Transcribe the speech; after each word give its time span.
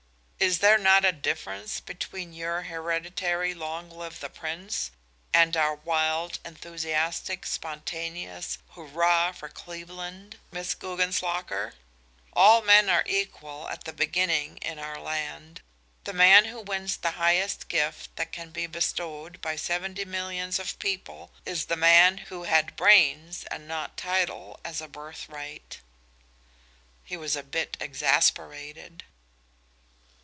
Is 0.43 0.57
there 0.57 0.79
not 0.79 1.05
a 1.05 1.11
difference 1.11 1.79
between 1.79 2.33
your 2.33 2.63
hereditary 2.63 3.53
'Long 3.53 3.91
live 3.91 4.19
the 4.19 4.27
Prince' 4.29 4.89
and 5.31 5.55
our 5.55 5.75
wild, 5.75 6.39
enthusiastic, 6.43 7.45
spontaneous 7.45 8.57
'Hurrah 8.69 9.33
for 9.33 9.49
Cleveland!' 9.49 10.39
Miss 10.51 10.73
Guggenslocker? 10.73 11.73
All 12.33 12.63
men 12.63 12.89
are 12.89 13.03
equal 13.05 13.69
at 13.69 13.83
the 13.83 13.93
beginning 13.93 14.57
in 14.63 14.79
our 14.79 14.99
land. 14.99 15.61
The 16.05 16.13
man 16.13 16.45
who 16.45 16.61
wins 16.61 16.97
the 16.97 17.11
highest 17.11 17.67
gift 17.69 18.15
that 18.15 18.31
can 18.31 18.49
be 18.49 18.65
bestowed 18.65 19.41
by 19.41 19.55
seventy 19.55 20.05
millions 20.05 20.57
of 20.57 20.79
people 20.79 21.29
is 21.45 21.65
the 21.65 21.77
man 21.77 22.17
who 22.17 22.45
had 22.45 22.75
brains 22.75 23.43
and 23.51 23.67
not 23.67 23.95
title 23.95 24.59
as 24.65 24.81
a 24.81 24.87
birthright." 24.87 25.81
He 27.03 27.15
was 27.15 27.35
a 27.35 27.43
bit 27.43 27.77
exasperated. 27.79 29.03